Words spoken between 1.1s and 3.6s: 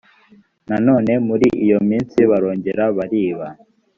muri iyo minsibarongera bariba